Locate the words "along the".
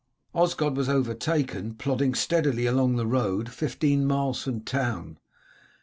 2.65-3.05